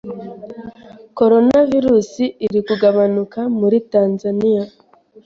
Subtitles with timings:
[1.19, 2.09] Coronavirus
[2.45, 4.63] iri kugabanuka muri Tanzania